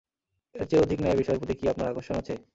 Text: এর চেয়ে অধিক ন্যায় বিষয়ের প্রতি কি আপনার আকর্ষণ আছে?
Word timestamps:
এর 0.55 0.65
চেয়ে 0.69 0.83
অধিক 0.83 0.99
ন্যায় 1.01 1.19
বিষয়ের 1.19 1.39
প্রতি 1.41 1.55
কি 1.55 1.65
আপনার 1.67 1.89
আকর্ষণ 1.91 2.15
আছে? 2.21 2.33